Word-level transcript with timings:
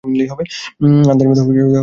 আন্দাজমতো 0.03 1.37
সব 1.37 1.47
নিলেই 1.47 1.63
হবে। 1.63 1.79